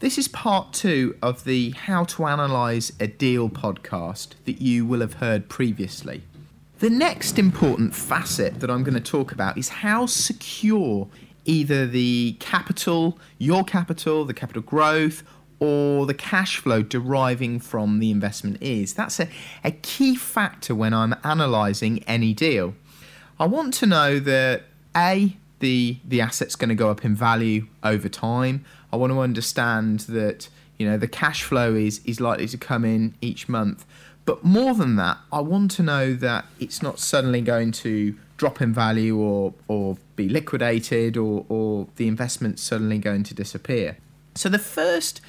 [0.00, 5.00] This is part two of the How to Analyze a Deal podcast that you will
[5.00, 6.22] have heard previously.
[6.78, 11.06] The next important facet that I'm going to talk about is how secure
[11.44, 15.22] either the capital, your capital, the capital growth,
[15.58, 18.94] or the cash flow deriving from the investment is.
[18.94, 19.28] That's a,
[19.62, 22.74] a key factor when I'm analysing any deal.
[23.38, 24.62] I want to know that
[24.96, 28.64] A, the, the asset's going to go up in value over time.
[28.92, 32.84] I want to understand that you know the cash flow is is likely to come
[32.84, 33.84] in each month.
[34.26, 38.60] But more than that, I want to know that it's not suddenly going to drop
[38.60, 43.98] in value or or be liquidated or or the investment's suddenly going to disappear.
[44.34, 45.20] So the first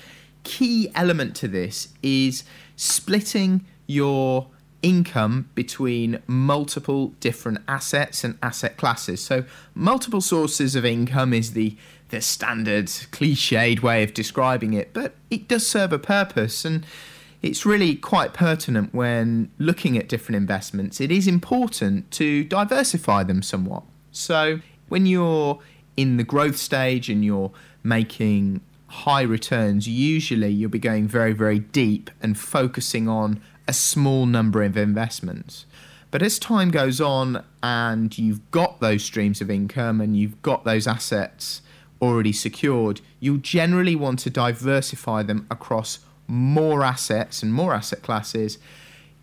[0.44, 2.44] key element to this is
[2.76, 4.48] splitting your
[4.82, 9.24] income between multiple different assets and asset classes.
[9.24, 11.76] So multiple sources of income is the
[12.12, 16.86] the standard cliched way of describing it, but it does serve a purpose and
[17.42, 21.02] it's really quite pertinent when looking at different investments.
[21.02, 23.84] It is important to diversify them somewhat.
[24.12, 25.60] So, when you're
[25.98, 27.52] in the growth stage and you're
[27.84, 34.26] making high returns, usually you'll be going very, very deep and focusing on a small
[34.26, 35.66] number of investments.
[36.12, 40.66] But as time goes on and you've got those streams of income and you've got
[40.66, 41.62] those assets
[42.02, 48.58] already secured, you'll generally want to diversify them across more assets and more asset classes.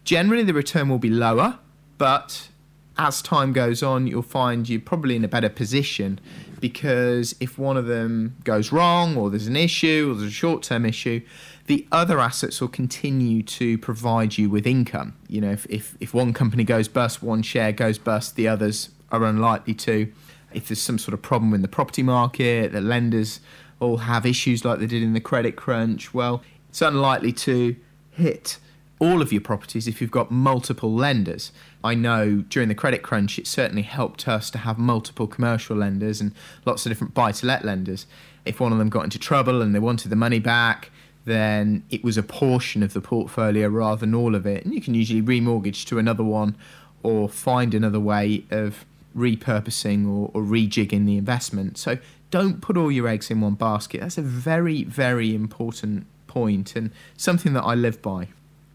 [0.04, 1.58] Generally, the return will be lower,
[1.96, 2.48] but
[2.96, 6.20] as time goes on, you'll find you're probably in a better position
[6.60, 10.62] because if one of them goes wrong, or there's an issue, or there's a short
[10.62, 11.20] term issue,
[11.66, 15.14] the other assets will continue to provide you with income.
[15.28, 18.90] You know, if, if, if one company goes bust, one share goes bust, the others
[19.12, 20.12] are unlikely to
[20.52, 23.40] if there's some sort of problem in the property market, the lenders
[23.80, 27.76] all have issues like they did in the credit crunch, well, it's unlikely to
[28.10, 28.58] hit
[28.98, 31.52] all of your properties if you've got multiple lenders.
[31.84, 36.20] I know during the credit crunch, it certainly helped us to have multiple commercial lenders
[36.20, 36.32] and
[36.64, 38.06] lots of different buy to let lenders.
[38.44, 40.90] If one of them got into trouble and they wanted the money back,
[41.24, 44.64] then it was a portion of the portfolio rather than all of it.
[44.64, 46.56] And you can usually remortgage to another one
[47.02, 48.84] or find another way of
[49.18, 51.76] repurposing or, or rejigging the investment.
[51.76, 51.98] So
[52.30, 54.00] don't put all your eggs in one basket.
[54.00, 58.28] That's a very, very important point and something that I live by.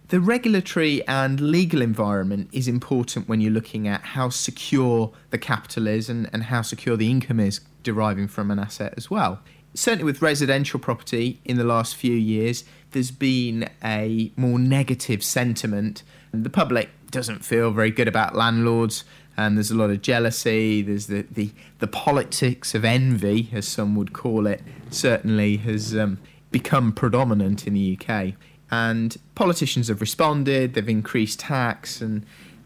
[0.09, 5.87] The regulatory and legal environment is important when you're looking at how secure the capital
[5.87, 9.39] is and, and how secure the income is deriving from an asset as well.
[9.73, 16.03] Certainly, with residential property in the last few years, there's been a more negative sentiment.
[16.31, 19.03] The public doesn't feel very good about landlords
[19.35, 20.81] and there's a lot of jealousy.
[20.81, 26.19] There's the, the, the politics of envy, as some would call it, certainly has um,
[26.51, 28.33] become predominant in the UK.
[28.69, 32.25] And politicians have responded, they've increased tax, and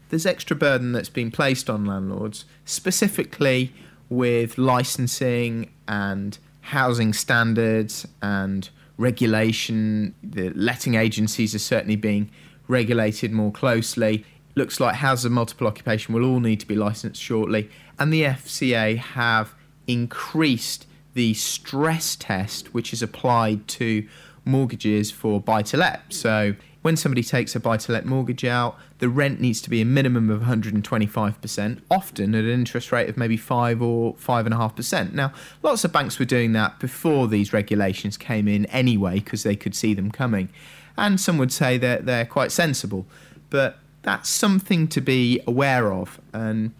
[0.10, 3.74] there's extra burden that's been placed on landlords, specifically
[4.10, 10.16] with licensing and housing standards and regulation.
[10.24, 12.30] The letting agencies are certainly being
[12.68, 14.26] regulated more closely
[14.58, 18.24] looks like houses of multiple occupation will all need to be licensed shortly, and the
[18.24, 19.54] FCA have
[19.86, 24.08] increased the stress test which is applied to
[24.44, 26.14] mortgages for buy to let.
[26.14, 29.82] So when somebody takes a buy to let mortgage out, the rent needs to be
[29.82, 35.14] a minimum of 125%, often at an interest rate of maybe 5 or 5.5%.
[35.14, 39.56] Now, lots of banks were doing that before these regulations came in anyway because they
[39.56, 40.50] could see them coming.
[40.98, 43.06] And some would say that they're quite sensible.
[43.50, 46.22] But that's something to be aware of.
[46.32, 46.72] And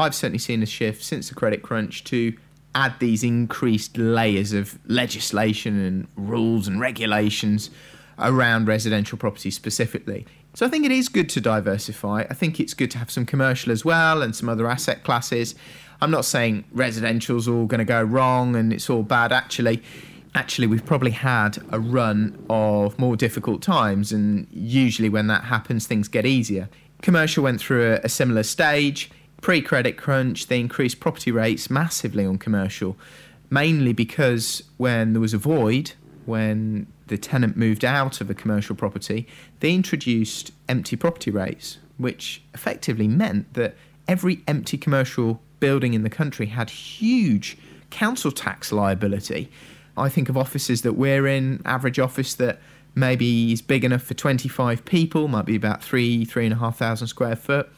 [0.00, 2.36] I've certainly seen a shift since the credit crunch to
[2.74, 7.70] add these increased layers of legislation and rules and regulations
[8.18, 10.26] around residential property specifically.
[10.54, 12.24] So I think it is good to diversify.
[12.28, 15.54] I think it's good to have some commercial as well and some other asset classes.
[16.00, 19.30] I'm not saying residential's all going to go wrong and it's all bad.
[19.30, 19.84] Actually,
[20.34, 25.86] actually we've probably had a run of more difficult times and usually when that happens
[25.86, 26.68] things get easier
[27.02, 32.38] commercial went through a, a similar stage pre-credit crunch they increased property rates massively on
[32.38, 32.96] commercial
[33.50, 35.92] mainly because when there was a void
[36.24, 39.26] when the tenant moved out of a commercial property,
[39.60, 43.76] they introduced empty property rates, which effectively meant that
[44.08, 47.58] every empty commercial building in the country had huge
[47.90, 49.50] council tax liability.
[49.96, 52.60] I think of offices that we're in, average office that
[52.94, 56.78] maybe is big enough for 25 people, might be about three, three and a half
[56.78, 57.70] thousand square foot.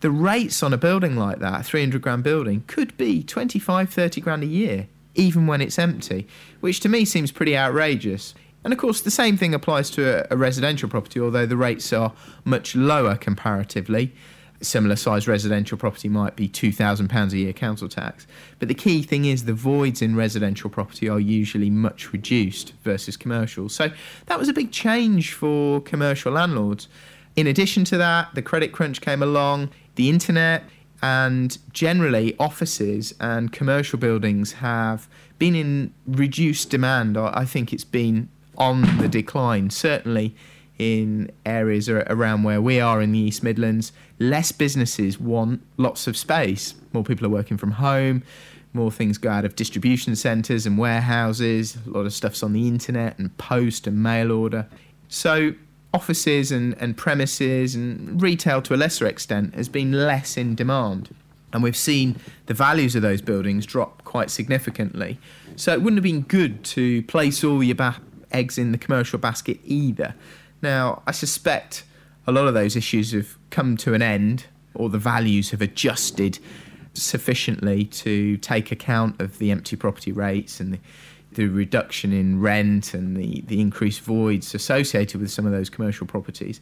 [0.00, 4.20] The rates on a building like that, a 300 grand building, could be 25, 30
[4.20, 6.28] grand a year, even when it's empty,
[6.60, 8.34] which to me seems pretty outrageous.
[8.62, 11.92] And of course, the same thing applies to a, a residential property, although the rates
[11.92, 12.12] are
[12.44, 14.12] much lower comparatively
[14.60, 18.26] similar sized residential property might be £2,000 a year council tax.
[18.58, 23.16] But the key thing is the voids in residential property are usually much reduced versus
[23.16, 23.68] commercial.
[23.68, 23.90] So
[24.26, 26.88] that was a big change for commercial landlords.
[27.36, 30.64] In addition to that, the credit crunch came along, the internet,
[31.00, 35.08] and generally offices and commercial buildings have
[35.38, 37.16] been in reduced demand.
[37.16, 40.34] I think it's been on the decline, certainly
[40.78, 46.16] in areas around where we are in the East Midlands, less businesses want lots of
[46.16, 46.74] space.
[46.92, 48.22] More people are working from home,
[48.72, 52.68] more things go out of distribution centres and warehouses, a lot of stuff's on the
[52.68, 54.66] internet and post and mail order.
[55.08, 55.54] So,
[55.94, 61.14] offices and, and premises and retail to a lesser extent has been less in demand.
[61.52, 65.18] And we've seen the values of those buildings drop quite significantly.
[65.56, 68.00] So, it wouldn't have been good to place all your ba-
[68.30, 70.14] eggs in the commercial basket either.
[70.62, 71.84] Now, I suspect
[72.26, 76.38] a lot of those issues have come to an end, or the values have adjusted
[76.94, 80.78] sufficiently to take account of the empty property rates and the,
[81.32, 86.06] the reduction in rent and the, the increased voids associated with some of those commercial
[86.06, 86.60] properties.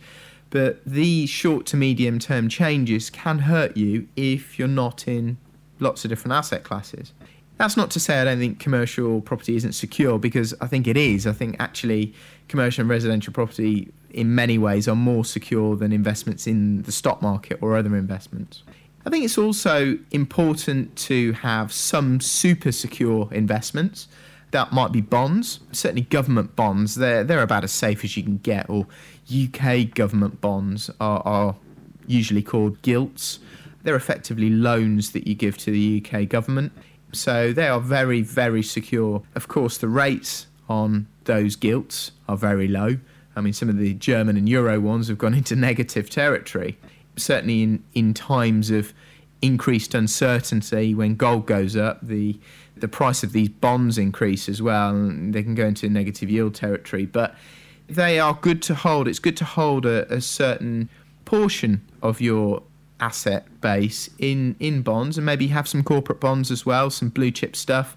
[0.51, 5.39] But these short to medium term changes can hurt you if you're not in
[5.81, 7.13] lots of different asset classes.
[7.59, 10.97] That's not to say I don't think commercial property isn't secure because I think it
[10.97, 11.27] is.
[11.27, 12.13] I think actually
[12.49, 17.23] commercial and residential property in many ways are more secure than investments in the stock
[17.23, 18.63] market or other investments.
[19.07, 24.09] I think it's also important to have some super secure investments.
[24.51, 26.97] That might be bonds, certainly government bonds.
[26.97, 28.87] They're, they're about as safe as you can get, or
[29.33, 31.57] UK government bonds are, are
[32.07, 33.39] usually called gilts.
[33.83, 36.73] They're effectively loans that you give to the UK government.
[37.13, 39.23] So they are very, very secure.
[39.35, 42.99] Of course, the rates on those gilts are very low.
[43.35, 46.79] I mean, some of the German and Euro ones have gone into negative territory.
[47.17, 48.93] Certainly, in, in times of
[49.43, 52.39] increased uncertainty, when gold goes up, the
[52.79, 56.55] the price of these bonds increase as well, and they can go into negative yield
[56.55, 57.07] territory.
[57.07, 57.35] But
[57.89, 59.09] they are good to hold.
[59.09, 60.91] It's good to hold a, a certain
[61.25, 62.63] portion of your
[63.01, 67.31] asset base in in bonds, and maybe have some corporate bonds as well, some blue
[67.31, 67.97] chip stuff.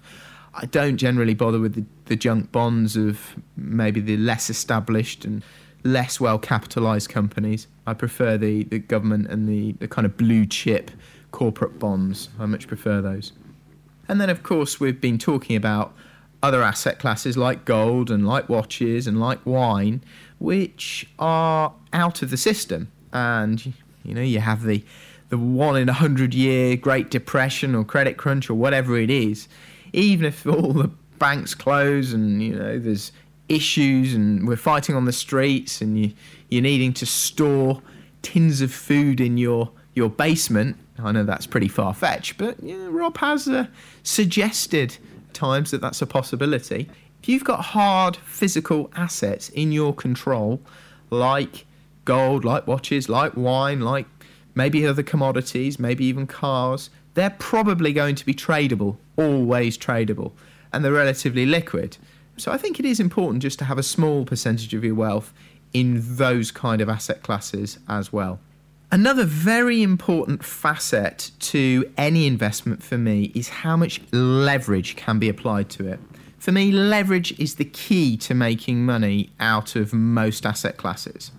[0.54, 5.44] I don't generally bother with the, the junk bonds of maybe the less established and
[5.84, 7.66] less well capitalized companies.
[7.86, 10.90] I prefer the, the government and the, the kind of blue chip
[11.30, 12.28] corporate bonds.
[12.38, 13.32] I much prefer those.
[14.08, 15.94] And then, of course, we've been talking about
[16.42, 20.02] other asset classes like gold and like watches and like wine,
[20.38, 22.90] which are out of the system.
[23.12, 23.72] And
[24.04, 24.84] you know, you have the
[25.28, 29.48] the one in a hundred year Great Depression or credit crunch or whatever it is.
[29.92, 33.12] Even if all the banks close and you know there's
[33.48, 36.12] issues and we're fighting on the streets and you
[36.48, 37.82] you're needing to store
[38.22, 40.76] tins of food in your your basement.
[40.98, 43.66] I know that's pretty far fetched, but you know, Rob has uh,
[44.02, 44.98] suggested
[45.32, 46.88] times that that's a possibility.
[47.22, 50.60] If you've got hard physical assets in your control,
[51.10, 51.66] like
[52.10, 54.04] gold, like watches, like wine, like
[54.56, 60.32] maybe other commodities, maybe even cars, they're probably going to be tradable, always tradable,
[60.72, 61.98] and they're relatively liquid.
[62.36, 65.32] So I think it is important just to have a small percentage of your wealth
[65.72, 68.40] in those kind of asset classes as well.
[68.90, 75.28] Another very important facet to any investment for me is how much leverage can be
[75.28, 76.00] applied to it.
[76.38, 81.30] For me, leverage is the key to making money out of most asset classes.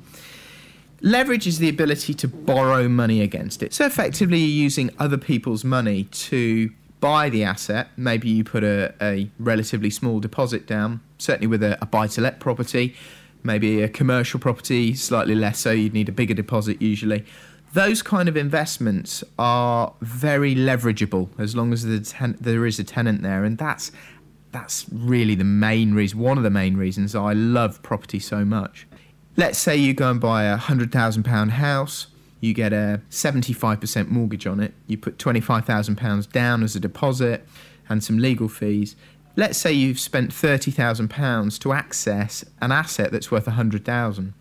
[1.01, 3.74] Leverage is the ability to borrow money against it.
[3.74, 7.89] So effectively, you're using other people's money to buy the asset.
[7.98, 12.22] Maybe you put a, a relatively small deposit down, certainly with a, a buy to
[12.22, 12.96] let property,
[13.41, 17.25] maybe a commercial property, slightly less so, you'd need a bigger deposit usually.
[17.74, 22.84] Those kind of investments are very leverageable as long as the ten- there is a
[22.84, 23.91] tenant there, and that's
[24.51, 28.86] that's really the main reason, one of the main reasons I love property so much.
[29.38, 32.08] Let's say you go and buy a £100,000 house,
[32.42, 37.48] you get a 75% mortgage on it, you put £25,000 down as a deposit
[37.88, 38.96] and some legal fees.
[39.38, 44.34] let's say you've spent £30,000 to access an asset that's worth 100,000.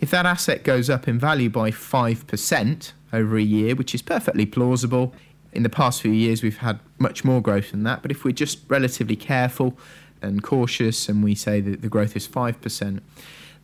[0.00, 4.46] If that asset goes up in value by 5% over a year, which is perfectly
[4.46, 5.14] plausible,
[5.52, 8.32] in the past few years we've had much more growth than that, but if we're
[8.32, 9.78] just relatively careful
[10.20, 13.00] and cautious and we say that the growth is 5%,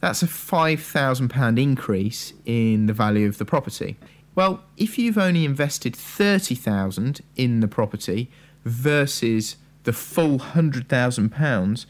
[0.01, 3.97] that's a £5,000 increase in the value of the property.
[4.35, 8.31] Well, if you've only invested 30,000 in the property
[8.65, 11.87] versus the full £100,000,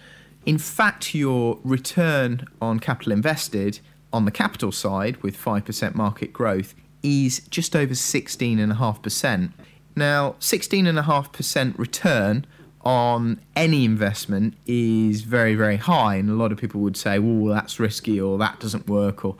[0.46, 3.80] in fact your return on capital invested
[4.12, 9.52] on the capital side with 5% market growth is just over 16.5%.
[9.94, 12.46] Now, 16.5% return
[12.82, 17.54] on any investment is very, very high, and a lot of people would say, well,
[17.54, 19.36] that's risky or that doesn't work or,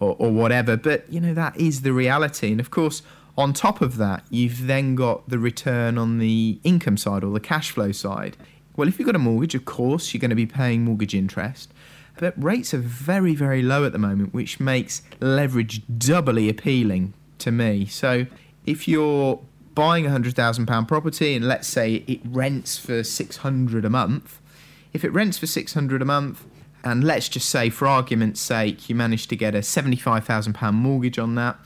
[0.00, 0.76] or, or whatever.
[0.76, 2.50] But, you know, that is the reality.
[2.50, 3.02] And of course,
[3.38, 7.40] on top of that, you've then got the return on the income side or the
[7.40, 8.36] cash flow side.
[8.76, 11.72] Well, if you've got a mortgage, of course, you're going to be paying mortgage interest.
[12.18, 17.50] But rates are very, very low at the moment, which makes leverage doubly appealing to
[17.50, 17.86] me.
[17.86, 18.26] So
[18.66, 19.40] if you're
[19.80, 23.88] buying a hundred thousand pound property and let's say it rents for six hundred a
[23.88, 24.38] month,
[24.92, 26.44] if it rents for six hundred a month,
[26.84, 30.52] and let's just say for argument's sake you manage to get a seventy five thousand
[30.52, 31.56] pound mortgage on that,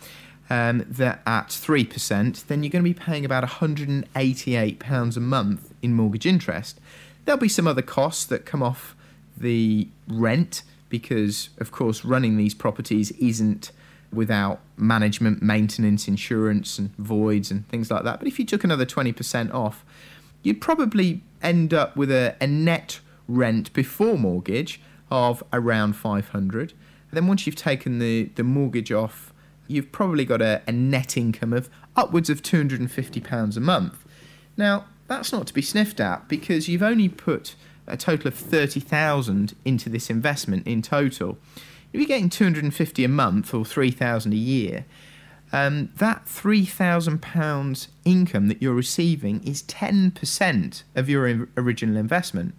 [0.49, 4.54] um, that at three percent, then you're going to be paying about hundred and eighty
[4.54, 6.80] eight pounds a month in mortgage interest.
[7.25, 8.94] There'll be some other costs that come off
[9.37, 13.73] the rent because, of course, running these properties isn't
[14.14, 18.18] without management, maintenance, insurance, and voids and things like that.
[18.18, 19.85] But if you took another 20% off,
[20.42, 24.80] you'd probably end up with a, a net rent before mortgage
[25.11, 26.71] of around 500.
[26.71, 26.78] And
[27.12, 29.33] then once you've taken the, the mortgage off,
[29.66, 34.04] you've probably got a, a net income of upwards of £250 a month.
[34.56, 37.54] Now, that's not to be sniffed at because you've only put
[37.87, 41.38] a total of 30,000 into this investment in total.
[41.94, 44.84] If you're getting 250 a month or 3,000 a year,
[45.52, 52.56] um, that £3,000 income that you're receiving is 10% of your original investment.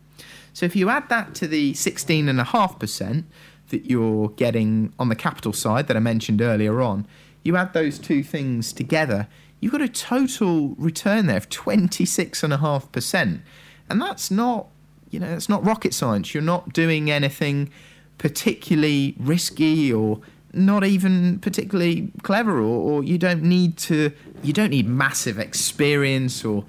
[0.54, 3.24] So if you add that to the 16.5%
[3.72, 7.06] that you're getting on the capital side that I mentioned earlier on,
[7.44, 9.28] you add those two things together,
[9.60, 13.42] you've got a total return there of 26.5%.
[13.90, 14.68] And that's not
[15.16, 16.34] you know, it's not rocket science.
[16.34, 17.70] You're not doing anything
[18.18, 20.20] particularly risky or
[20.54, 26.46] not even particularly clever or, or, you don't need to you don't need massive experience
[26.46, 26.64] or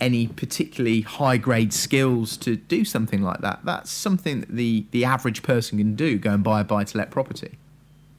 [0.00, 3.60] any particularly high grade skills to do something like that.
[3.64, 6.98] That's something that the the average person can do go and buy a buy to
[6.98, 7.58] let property.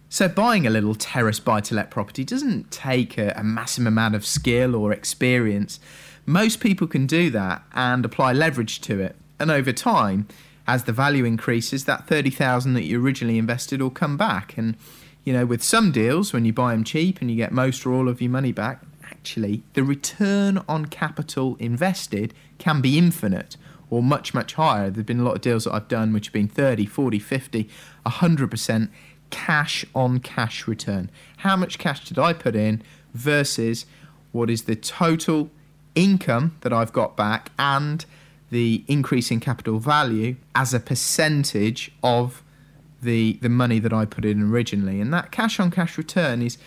[0.09, 4.15] So buying a little terrace buy to let property doesn't take a, a massive amount
[4.15, 5.79] of skill or experience.
[6.25, 9.15] Most people can do that and apply leverage to it.
[9.39, 10.27] And over time,
[10.71, 14.57] as the value increases, that 30,000 that you originally invested will come back.
[14.57, 14.77] And,
[15.25, 17.91] you know, with some deals, when you buy them cheap and you get most or
[17.91, 23.57] all of your money back, actually, the return on capital invested can be infinite
[23.89, 24.89] or much, much higher.
[24.89, 27.19] There have been a lot of deals that I've done which have been 30, 40,
[27.19, 27.69] 50,
[28.05, 28.89] 100%
[29.29, 31.11] cash on cash return.
[31.37, 32.81] How much cash did I put in
[33.13, 33.85] versus
[34.31, 35.51] what is the total
[35.95, 38.05] income that I've got back and
[38.51, 42.43] the increase in capital value as a percentage of
[43.01, 45.01] the the money that I put in originally.
[45.01, 46.57] And that cash on cash return is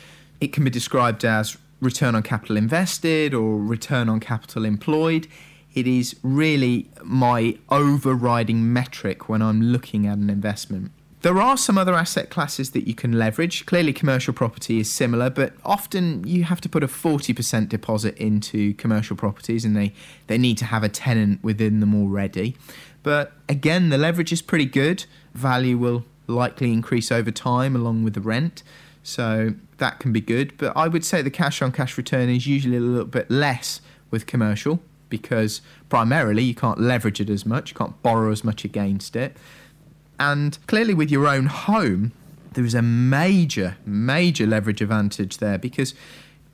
[0.40, 5.28] it can be described as return on capital invested or return on capital employed.
[5.74, 10.92] It is really my overriding metric when I'm looking at an investment.
[11.24, 13.64] There are some other asset classes that you can leverage.
[13.64, 18.74] Clearly, commercial property is similar, but often you have to put a 40% deposit into
[18.74, 19.94] commercial properties and they,
[20.26, 22.58] they need to have a tenant within them already.
[23.02, 25.06] But again, the leverage is pretty good.
[25.32, 28.62] Value will likely increase over time along with the rent.
[29.02, 30.58] So that can be good.
[30.58, 33.80] But I would say the cash on cash return is usually a little bit less
[34.10, 34.78] with commercial
[35.08, 39.34] because primarily you can't leverage it as much, you can't borrow as much against it.
[40.18, 42.12] And clearly, with your own home,
[42.54, 45.94] there is a major, major leverage advantage there because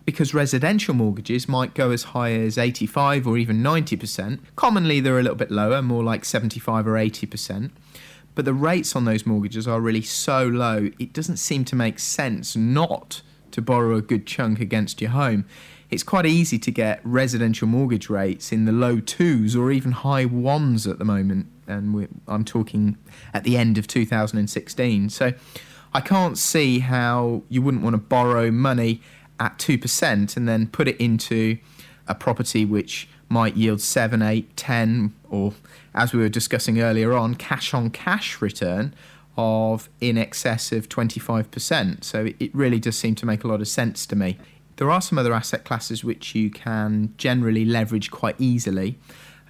[0.06, 4.40] because residential mortgages might go as high as 85 or even 90%.
[4.56, 7.70] Commonly, they're a little bit lower, more like 75 or 80%.
[8.34, 11.98] But the rates on those mortgages are really so low, it doesn't seem to make
[11.98, 15.44] sense not to borrow a good chunk against your home.
[15.90, 20.24] It's quite easy to get residential mortgage rates in the low twos or even high
[20.24, 22.98] ones at the moment and I'm talking
[23.32, 25.10] at the end of 2016.
[25.10, 25.32] So
[25.92, 29.00] I can't see how you wouldn't want to borrow money
[29.38, 31.58] at 2% and then put it into
[32.06, 35.54] a property which might yield 7, 8, 10, or
[35.94, 38.94] as we were discussing earlier on, cash on cash return
[39.36, 42.04] of in excess of 25%.
[42.04, 44.36] So it really does seem to make a lot of sense to me.
[44.76, 48.98] There are some other asset classes which you can generally leverage quite easily.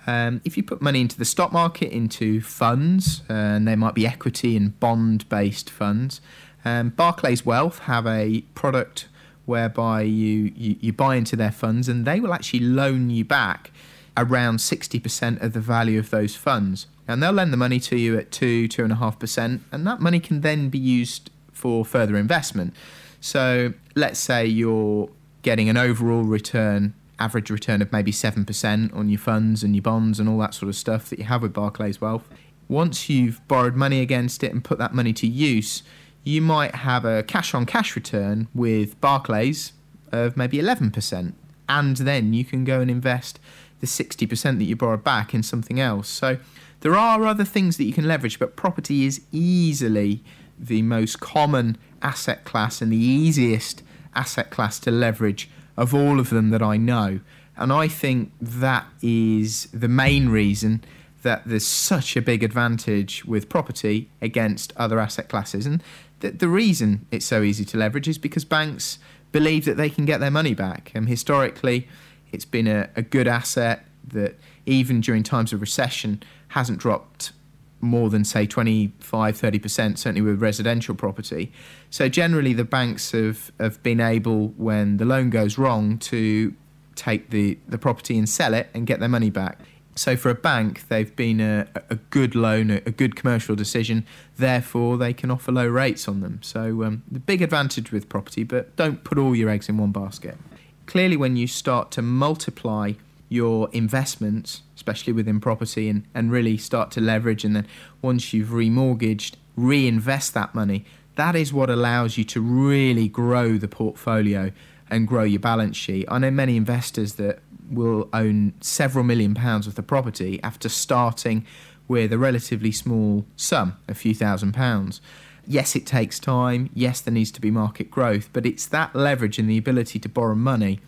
[0.07, 3.95] Um, if you put money into the stock market, into funds, uh, and they might
[3.95, 6.21] be equity and bond based funds,
[6.65, 9.09] um, Barclays Wealth have a product
[9.47, 13.71] whereby you, you, you buy into their funds and they will actually loan you back
[14.17, 16.87] around 60% of the value of those funds.
[17.09, 20.69] And they'll lend the money to you at 2, 2.5%, and that money can then
[20.69, 22.75] be used for further investment.
[23.21, 25.11] So let's say you're
[25.43, 30.19] getting an overall return, average return of maybe 7% on your funds and your bonds
[30.19, 32.29] and all that sort of stuff that you have with Barclays Wealth.
[32.69, 35.83] Once you've borrowed money against it and put that money to use,
[36.25, 39.73] you might have a cash on cash return with Barclays
[40.13, 41.33] of maybe 11%.
[41.69, 43.39] And then you can go and invest
[43.81, 46.09] the 60% that you borrowed back in something else.
[46.09, 46.39] So
[46.81, 50.23] there are other things that you can leverage, but property is easily
[50.59, 53.83] the most common asset class and the easiest
[54.15, 55.49] asset class to leverage
[55.81, 57.21] of all of them that I know.
[57.57, 60.85] And I think that is the main reason
[61.23, 65.65] that there's such a big advantage with property against other asset classes.
[65.65, 65.83] And
[66.21, 68.99] the, the reason it's so easy to leverage is because banks
[69.33, 70.93] believe that they can get their money back.
[70.95, 71.89] And historically,
[72.31, 77.33] it's been a, a good asset that even during times of recession hasn't dropped
[77.81, 81.53] more than say 25 30% certainly with residential property
[81.89, 86.55] so generally the banks have, have been able when the loan goes wrong to
[86.95, 89.59] take the, the property and sell it and get their money back
[90.01, 94.07] so for a bank, they've been a, a good loan, a, a, good commercial decision.
[94.37, 96.41] Therefore, they can offer low rates on them.
[96.43, 99.93] So um, the big advantage with property, but don't put all your eggs in one
[99.93, 100.39] basket.
[100.87, 102.93] Clearly, when you start to multiply
[103.31, 107.67] your investments, especially within property, and, and really start to leverage, and then
[108.03, 110.85] once you've remortgaged, reinvest that money,
[111.15, 114.51] that is what allows you to really grow the portfolio
[114.91, 116.07] and grow your balance sheet.
[116.09, 117.39] I know many investors that
[117.71, 121.47] will own several million pounds worth of property after starting
[121.87, 125.01] with a relatively small sum, a few thousand pounds.
[125.47, 126.71] Yes, it takes time.
[126.75, 130.09] Yes, there needs to be market growth, but it's that leverage and the ability to
[130.09, 130.81] borrow money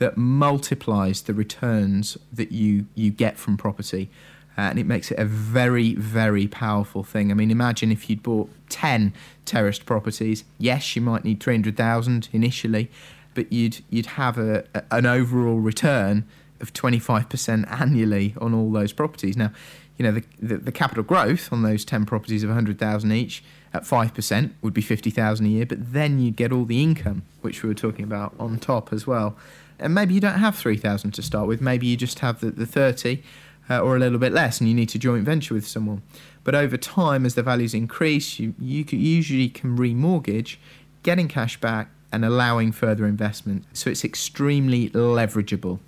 [0.00, 4.10] that multiplies the returns that you, you get from property.
[4.56, 7.30] Uh, and it makes it a very, very powerful thing.
[7.30, 9.12] I mean, imagine if you'd bought 10
[9.44, 10.44] terraced properties.
[10.58, 12.90] Yes, you might need 300,000 initially,
[13.34, 16.24] but you'd you'd have a, a an overall return
[16.60, 19.36] of 25% annually on all those properties.
[19.36, 19.52] Now,
[19.98, 23.82] you know the, the, the capital growth on those 10 properties of 100,000 each at
[23.84, 27.68] 5% would be 50,000 a year, but then you'd get all the income which we
[27.68, 29.36] were talking about on top as well.
[29.78, 32.66] And maybe you don't have 3,000 to start with, maybe you just have the, the
[32.66, 33.22] 30
[33.70, 36.02] uh, or a little bit less and you need to joint venture with someone.
[36.42, 40.56] But over time as the values increase, you you usually can remortgage,
[41.02, 43.64] getting cash back and allowing further investment.
[43.72, 45.78] So it's extremely leverageable.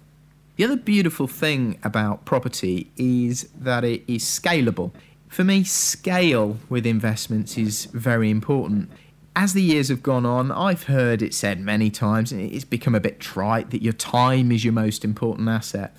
[0.57, 4.93] The other beautiful thing about property is that it is scalable.
[5.33, 8.91] For me, scale with investments is very important.
[9.35, 12.95] As the years have gone on, I've heard it said many times, and it's become
[12.95, 15.97] a bit trite, that your time is your most important asset.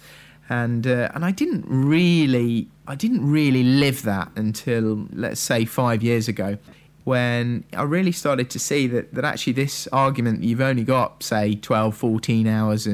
[0.50, 6.04] And uh, and I didn't really I didn't really live that until let's say five
[6.04, 6.60] years ago
[7.06, 11.56] when I really started to see that, that actually this argument you've only got, say,
[11.56, 12.88] 12, 14 hours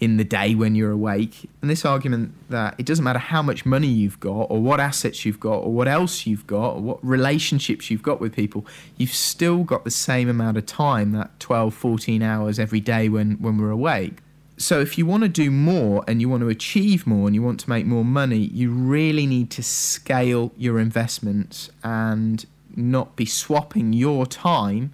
[0.00, 3.66] in the day when you're awake, and this argument that it doesn't matter how much
[3.66, 7.04] money you've got, or what assets you've got, or what else you've got, or what
[7.04, 8.64] relationships you've got with people,
[8.96, 13.32] you've still got the same amount of time, that 12, 14 hours every day when,
[13.40, 14.18] when we're awake.
[14.56, 17.42] So, if you want to do more and you want to achieve more and you
[17.42, 23.24] want to make more money, you really need to scale your investments and not be
[23.24, 24.92] swapping your time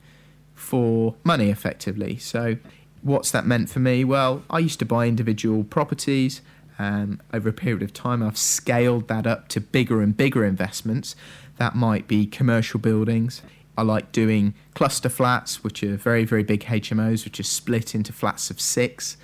[0.54, 2.18] for money effectively.
[2.18, 2.56] So,
[3.04, 4.02] what's that meant for me?
[4.02, 6.40] Well, I used to buy individual properties.
[6.78, 11.14] Um, over a period of time, I've scaled that up to bigger and bigger investments.
[11.58, 13.42] That might be commercial buildings.
[13.78, 18.12] I like doing cluster flats, which are very, very big HMOs, which are split into
[18.12, 19.16] flats of six.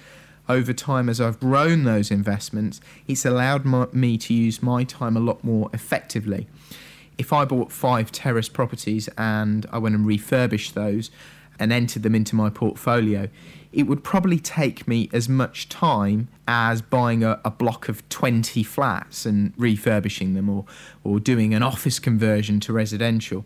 [0.49, 5.16] Over time, as I've grown those investments, it's allowed my, me to use my time
[5.16, 6.47] a lot more effectively
[7.21, 11.11] if I bought five terrace properties and I went and refurbished those
[11.59, 13.29] and entered them into my portfolio,
[13.72, 18.62] it would probably take me as much time as buying a, a, block of 20
[18.64, 20.64] flats and refurbishing them or,
[21.04, 23.44] or doing an office conversion to residential.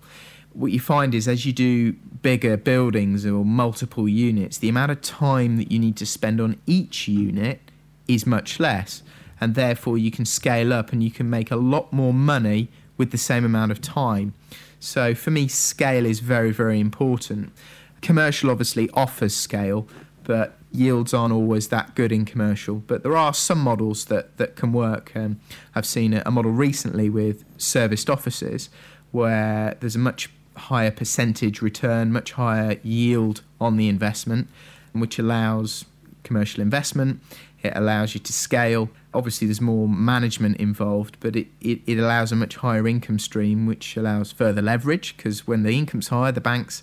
[0.55, 5.03] What you find is as you do bigger buildings or multiple units, the amount of
[5.03, 7.61] time that you need to spend on each unit
[8.09, 9.03] is much less
[9.41, 13.11] and therefore you can scale up and you can make a lot more money with
[13.11, 14.33] the same amount of time.
[14.81, 17.53] So for me, scale is very, very important.
[18.01, 19.89] Commercial obviously offers scale,
[20.25, 22.77] but yields aren't always that good in commercial.
[22.77, 25.13] But there are some models that, that can work.
[25.15, 25.41] Um,
[25.75, 28.69] I've seen a, model recently with serviced offices
[29.13, 34.49] where there's a much higher percentage return, much higher yield on the investment,
[34.93, 35.85] which allows
[36.25, 37.21] commercial investment.
[37.63, 38.91] It allows you to scale.
[39.15, 43.67] Obviously, there's more management involved, but it, it, it allows a much higher income stream,
[43.67, 46.83] which allows further leverage because when the income's higher, the bank's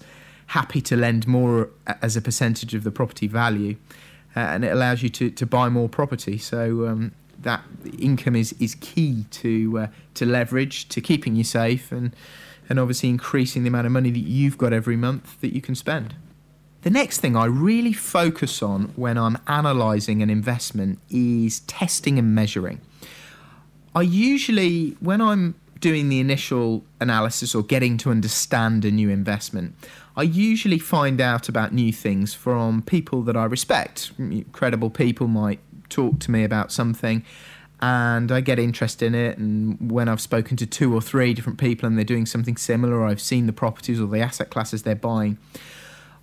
[0.51, 1.69] happy to lend more
[2.01, 3.77] as a percentage of the property value.
[4.35, 6.37] Uh, and it allows you to, to buy more property.
[6.37, 7.11] So um,
[7.41, 7.63] that
[7.97, 12.15] income is, is key to uh, to leverage, to keeping you safe, and
[12.69, 15.75] and obviously increasing the amount of money that you've got every month that you can
[15.75, 16.15] spend.
[16.83, 22.33] The next thing I really focus on when I'm analysing an investment is testing and
[22.33, 22.79] measuring.
[23.93, 29.75] I usually, when I'm doing the initial analysis or getting to understand a new investment,
[30.15, 34.11] I usually find out about new things from people that I respect.
[34.51, 37.23] Credible people might talk to me about something
[37.81, 39.37] and I get interested in it.
[39.37, 43.03] And when I've spoken to two or three different people and they're doing something similar,
[43.03, 45.37] I've seen the properties or the asset classes they're buying,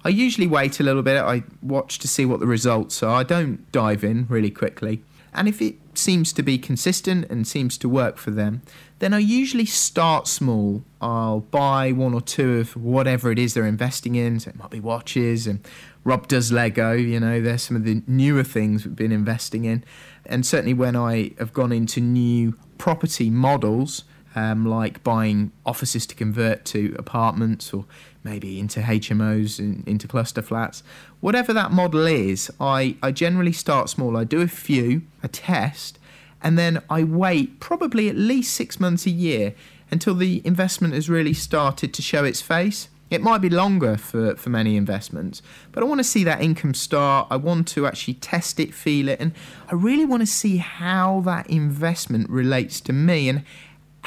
[0.05, 1.16] I usually wait a little bit.
[1.16, 3.16] I watch to see what the results are.
[3.16, 5.03] I don't dive in really quickly.
[5.33, 8.62] And if it seems to be consistent and seems to work for them,
[8.99, 10.83] then I usually start small.
[11.01, 14.41] I'll buy one or two of whatever it is they're investing in.
[14.41, 15.61] So it might be watches and
[16.05, 19.85] Rob does Lego, you know, there's some of the newer things we've been investing in.
[20.25, 26.14] And certainly when I have gone into new property models, um, like buying offices to
[26.14, 27.85] convert to apartments or
[28.29, 30.83] maybe into HMOs and into cluster flats.
[31.21, 34.17] Whatever that model is, I, I generally start small.
[34.17, 35.99] I do a few, a test,
[36.43, 39.55] and then I wait probably at least six months a year
[39.91, 42.88] until the investment has really started to show its face.
[43.11, 45.41] It might be longer for, for many investments,
[45.73, 47.29] but I want to see that income start.
[47.31, 49.33] I want to actually test it, feel it, and
[49.73, 53.45] I really want to see how that investment relates to me and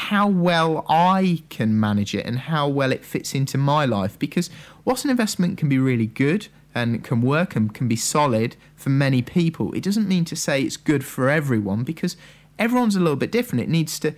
[0.10, 4.18] how well I can manage it and how well it fits into my life.
[4.18, 4.50] Because
[4.84, 8.90] whilst an investment can be really good and can work and can be solid for
[8.90, 12.18] many people, it doesn't mean to say it's good for everyone because
[12.58, 13.62] everyone's a little bit different.
[13.62, 14.16] It needs to.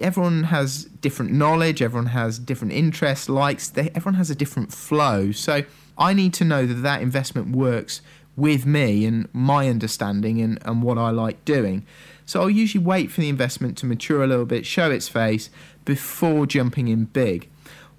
[0.00, 1.82] Everyone has different knowledge.
[1.82, 3.68] Everyone has different interests, likes.
[3.68, 5.32] They, everyone has a different flow.
[5.32, 5.64] So
[5.98, 8.02] I need to know that that investment works
[8.36, 11.86] with me and my understanding and, and what I like doing.
[12.26, 15.50] So I'll usually wait for the investment to mature a little bit, show its face
[15.84, 17.48] before jumping in big.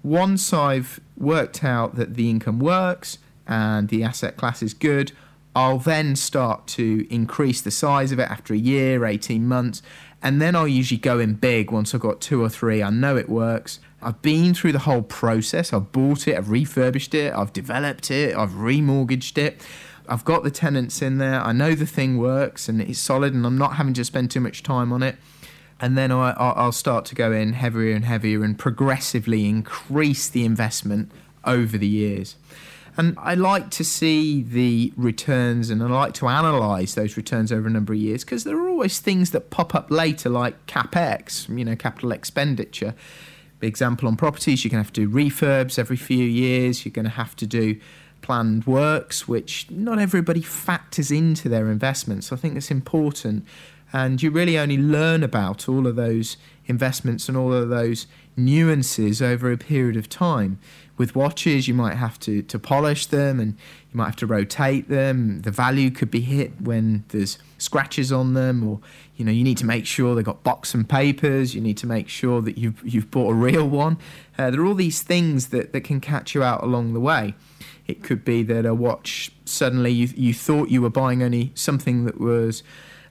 [0.02, 5.12] Once I've worked out that the income works and the asset class is good,
[5.54, 9.80] I'll then start to increase the size of it after a year, 18 months,
[10.22, 12.82] and then I'll usually go in big once I've got two or three.
[12.82, 13.80] I know it works.
[14.02, 15.72] I've been through the whole process.
[15.72, 19.66] I've bought it, I've refurbished it, I've developed it, I've remortgaged it.
[20.08, 21.40] I've got the tenants in there.
[21.40, 24.40] I know the thing works and it's solid, and I'm not having to spend too
[24.40, 25.16] much time on it.
[25.78, 30.44] And then I, I'll start to go in heavier and heavier and progressively increase the
[30.44, 31.12] investment
[31.44, 32.36] over the years.
[32.96, 37.68] And I like to see the returns and I like to analyze those returns over
[37.68, 41.46] a number of years because there are always things that pop up later, like capex,
[41.56, 42.94] you know, capital expenditure.
[43.60, 47.06] Example on properties, you're going to have to do refurbs every few years, you're going
[47.06, 47.78] to have to do
[48.26, 52.32] planned works, which not everybody factors into their investments.
[52.32, 53.46] I think it's important.
[53.92, 56.36] And you really only learn about all of those
[56.66, 60.58] investments and all of those nuances over a period of time.
[60.98, 63.52] With watches, you might have to, to polish them and
[63.92, 65.42] you might have to rotate them.
[65.42, 68.80] The value could be hit when there's scratches on them, or
[69.16, 71.54] you know, you need to make sure they've got box and papers.
[71.54, 73.98] You need to make sure that you've you've bought a real one.
[74.38, 77.34] Uh, there are all these things that, that can catch you out along the way.
[77.86, 82.04] It could be that a watch suddenly you you thought you were buying only something
[82.04, 82.62] that was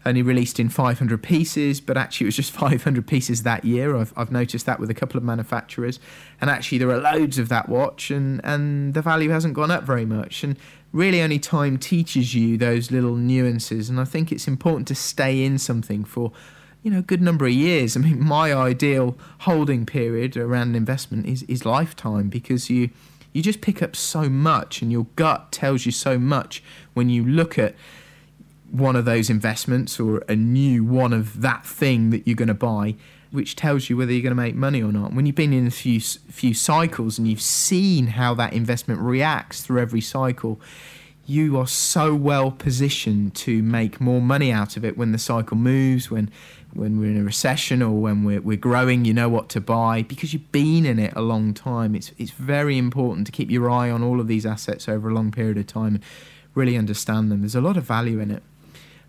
[0.06, 3.96] only released in 500 pieces, but actually it was just 500 pieces that year.
[3.96, 6.00] I've, I've noticed that with a couple of manufacturers,
[6.40, 9.84] and actually there are loads of that watch, and and the value hasn't gone up
[9.84, 10.44] very much.
[10.44, 10.58] And
[10.92, 15.44] really, only time teaches you those little nuances, and I think it's important to stay
[15.44, 16.32] in something for
[16.84, 17.98] you know a good number of years.
[17.98, 22.92] I mean, my ideal holding period around an investment is is lifetime because you
[23.34, 26.64] you just pick up so much and your gut tells you so much
[26.94, 27.76] when you look at
[28.78, 32.54] one of those investments or a new one of that thing that you're going to
[32.54, 32.96] buy
[33.32, 35.68] which tells you whether you're going to make money or not when you've been in
[35.68, 40.60] a few few cycles and you've seen how that investment reacts through every cycle
[41.28, 45.58] you are so well positioned to make more money out of it when the cycle
[45.58, 46.30] moves, when
[46.74, 50.02] when we're in a recession or when we're, we're growing, you know what to buy
[50.02, 51.96] because you've been in it a long time.
[51.96, 55.14] It's it's very important to keep your eye on all of these assets over a
[55.14, 56.04] long period of time and
[56.54, 57.42] really understand them.
[57.42, 58.44] There's a lot of value in it.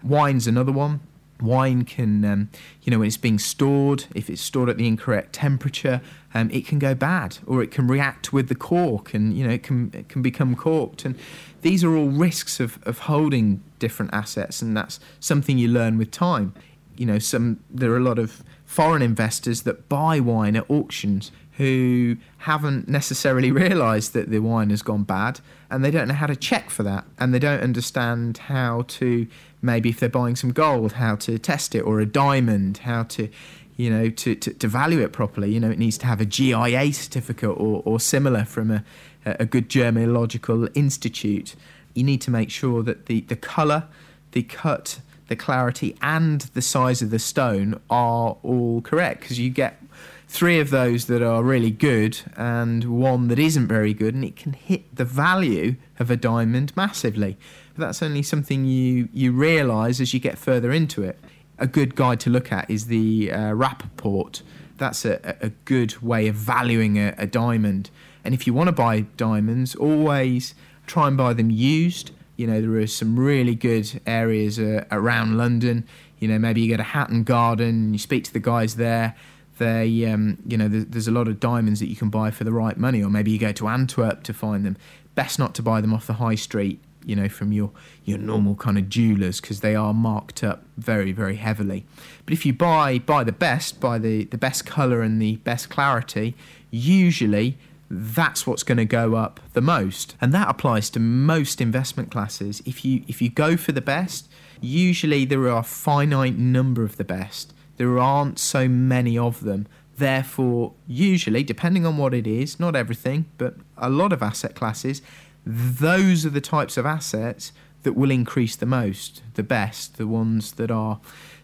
[0.06, 1.00] Wine's another one.
[1.40, 2.48] Wine can, um,
[2.82, 6.00] you know, when it's being stored, if it's stored at the incorrect temperature,
[6.32, 9.52] um, it can go bad or it can react with the cork and, you know,
[9.52, 11.04] it can, it can become corked.
[11.04, 11.14] And
[11.60, 16.10] these are all risks of, of holding different assets, and that's something you learn with
[16.10, 16.54] time.
[16.96, 21.30] You know, some there are a lot of foreign investors that buy wine at auctions
[21.56, 25.40] who haven't necessarily realised that the wine has gone bad
[25.70, 29.26] and they don't know how to check for that and they don't understand how to
[29.62, 33.28] maybe if they're buying some gold how to test it or a diamond how to
[33.76, 35.52] you know to, to, to value it properly.
[35.52, 38.84] You know it needs to have a GIA certificate or, or similar from a,
[39.26, 41.54] a good gemological institute,
[41.94, 43.84] you need to make sure that the, the colour,
[44.32, 49.50] the cut, the clarity, and the size of the stone are all correct because you
[49.50, 49.82] get
[50.28, 54.36] three of those that are really good and one that isn't very good, and it
[54.36, 57.36] can hit the value of a diamond massively.
[57.74, 61.18] But that's only something you, you realise as you get further into it.
[61.58, 64.42] A good guide to look at is the uh, Rapaport.
[64.76, 67.90] That's a, a good way of valuing a, a diamond.
[68.24, 70.54] And if you want to buy diamonds, always
[70.86, 72.10] try and buy them used.
[72.36, 75.86] You know, there are some really good areas uh, around London.
[76.18, 79.14] You know, maybe you go to Hatton Garden, you speak to the guys there.
[79.58, 82.44] They, um, you know, there's, there's a lot of diamonds that you can buy for
[82.44, 84.76] the right money, or maybe you go to Antwerp to find them.
[85.14, 87.70] Best not to buy them off the high street, you know, from your
[88.04, 91.86] your normal kind of jewelers because they are marked up very, very heavily.
[92.26, 95.70] But if you buy buy the best, buy the the best color and the best
[95.70, 96.34] clarity,
[96.70, 97.56] usually
[97.88, 102.60] that's what's going to go up the most and that applies to most investment classes
[102.66, 104.28] if you if you go for the best
[104.60, 109.66] usually there are a finite number of the best there aren't so many of them
[109.96, 115.02] therefore usually depending on what it is not everything but a lot of asset classes
[115.44, 120.52] those are the types of assets that will increase the most the best the ones
[120.52, 121.00] that are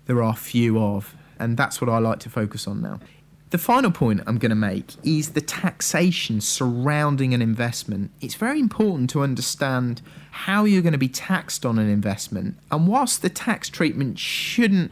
[0.06, 3.00] there are few of and that's what I like to focus on now
[3.52, 8.10] the final point I'm going to make is the taxation surrounding an investment.
[8.22, 12.56] It's very important to understand how you're going to be taxed on an investment.
[12.70, 14.90] And whilst the tax treatment shouldn't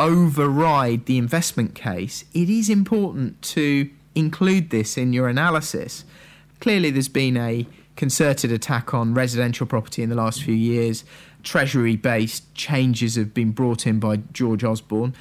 [0.00, 6.04] override the investment case, it is important to include this in your analysis.
[6.58, 11.04] Clearly, there's been a concerted attack on residential property in the last few years.
[11.42, 15.14] Treasury based changes have been brought in by George Osborne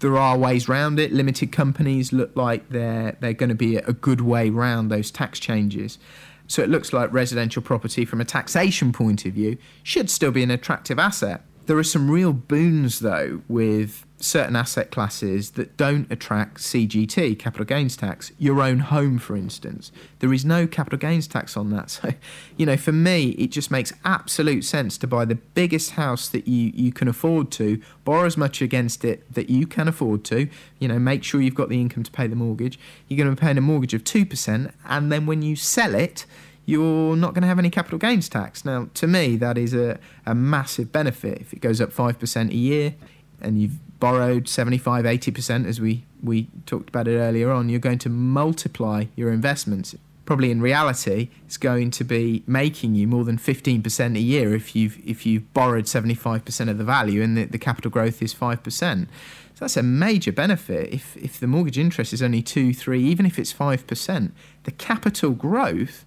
[0.00, 1.12] there are ways round it.
[1.12, 5.38] Limited companies look like they're they're going to be a good way round those tax
[5.38, 5.98] changes.
[6.46, 10.42] So it looks like residential property from a taxation point of view should still be
[10.42, 11.40] an attractive asset.
[11.64, 17.64] There are some real boons though with certain asset classes that don't attract CGT, capital
[17.64, 18.32] gains tax.
[18.38, 21.84] Your own home, for instance, there is no capital gains tax on that.
[21.94, 22.12] So,
[22.56, 26.48] you know, for me, it just makes absolute sense to buy the biggest house that
[26.48, 30.48] you, you can afford to, borrow as much against it that you can afford to,
[30.80, 32.78] you know, make sure you've got the income to pay the mortgage.
[33.06, 36.26] You're going to be paying a mortgage of 2%, and then when you sell it,
[36.66, 38.64] you're not going to have any capital gains tax.
[38.64, 41.40] Now, to me, that is a, a massive benefit.
[41.40, 42.94] If it goes up 5% a year
[43.40, 47.98] and you've borrowed 75, 80%, as we, we talked about it earlier on, you're going
[47.98, 49.94] to multiply your investments.
[50.24, 54.74] Probably in reality, it's going to be making you more than 15% a year if
[54.74, 59.06] you've, if you've borrowed 75% of the value and the, the capital growth is 5%.
[59.54, 60.92] So that's a major benefit.
[60.92, 64.32] If, if the mortgage interest is only 2, 3, even if it's 5%,
[64.64, 66.04] the capital growth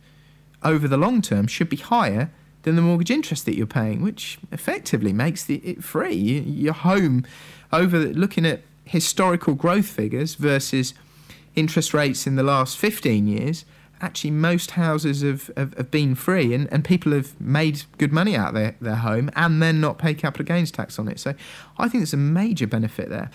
[0.63, 2.31] over the long term should be higher
[2.63, 6.13] than the mortgage interest that you're paying, which effectively makes the, it free.
[6.13, 7.25] Your home
[7.71, 10.93] over looking at historical growth figures versus
[11.55, 13.65] interest rates in the last 15 years,
[13.99, 18.35] actually most houses have, have, have, been free and, and people have made good money
[18.35, 21.19] out of their, their home and then not pay capital gains tax on it.
[21.19, 21.33] So
[21.77, 23.31] I think there's a major benefit there.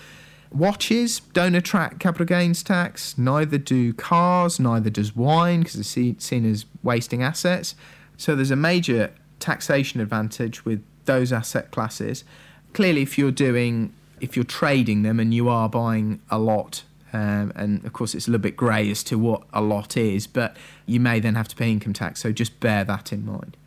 [0.51, 6.45] Watches don't attract capital gains tax, neither do cars, neither does wine because it's seen
[6.49, 7.75] as wasting assets.
[8.17, 12.23] So there's a major taxation advantage with those asset classes.
[12.73, 17.51] Clearly, if you're doing if you're trading them and you are buying a lot, um,
[17.55, 20.55] and of course it's a little bit grey as to what a lot is, but
[20.85, 22.21] you may then have to pay income tax.
[22.21, 23.57] So just bear that in mind.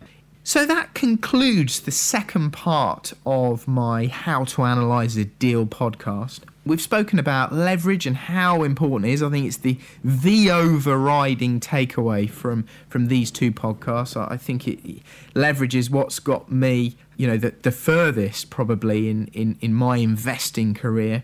[0.43, 6.41] So that concludes the second part of my How to Analyze a Deal podcast.
[6.65, 9.23] We've spoken about leverage and how important it is.
[9.23, 14.17] I think it's the the overriding takeaway from from these two podcasts.
[14.17, 15.03] I think it
[15.35, 19.97] leverage is what's got me, you know, the, the furthest probably in, in, in my
[19.97, 21.23] investing career.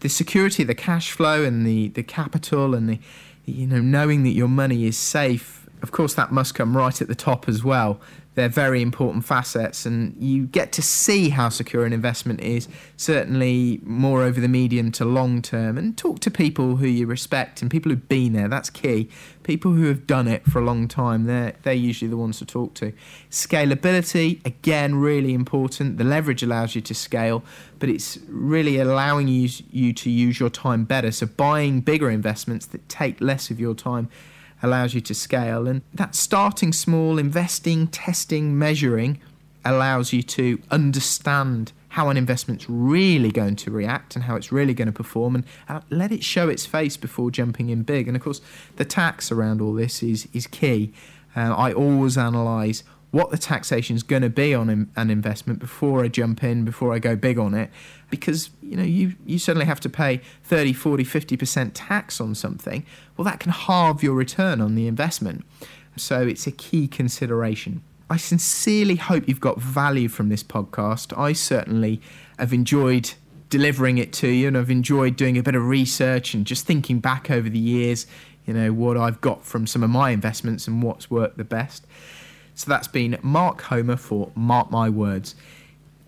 [0.00, 2.98] The security, the cash flow, and the the capital, and the
[3.46, 5.65] you know knowing that your money is safe.
[5.82, 8.00] Of course, that must come right at the top as well
[8.36, 13.80] they're very important facets, and you get to see how secure an investment is, certainly
[13.82, 17.70] more over the medium to long term, and talk to people who you respect and
[17.70, 18.46] people who've been there.
[18.46, 19.08] That's key.
[19.42, 22.44] People who have done it for a long time, they're, they're usually the ones to
[22.44, 22.92] talk to.
[23.30, 25.96] Scalability, again, really important.
[25.96, 27.42] The leverage allows you to scale,
[27.78, 31.10] but it's really allowing you, you to use your time better.
[31.10, 34.10] So, buying bigger investments that take less of your time
[34.62, 35.66] allows you to scale.
[35.66, 39.20] And that starting small, investing, testing, measuring
[39.64, 44.74] allows you to understand how an investment's really going to react and how it's really
[44.74, 48.06] going to perform and uh, let it show its face before jumping in big.
[48.06, 48.40] And of course,
[48.76, 50.92] the tax around all this is, is key.
[51.34, 56.04] Uh, I always analyse what the taxation is going to be on an investment before
[56.04, 57.70] I jump in, before I go big on it,
[58.10, 62.84] because you know you you suddenly have to pay 30, 40, 50% tax on something.
[63.16, 65.44] Well, that can halve your return on the investment.
[65.96, 67.82] So it's a key consideration.
[68.08, 71.16] I sincerely hope you've got value from this podcast.
[71.18, 72.00] I certainly
[72.38, 73.14] have enjoyed
[73.48, 77.00] delivering it to you and I've enjoyed doing a bit of research and just thinking
[77.00, 78.06] back over the years,
[78.44, 81.86] you know, what I've got from some of my investments and what's worked the best.
[82.56, 85.34] So that's been Mark Homer for Mark My Words.